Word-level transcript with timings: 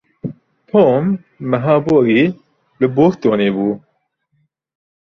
Tom 0.69 1.03
meha 1.49 1.75
borî 1.85 2.23
li 2.79 2.87
Bostonê 2.95 3.49
bû. 3.55 3.67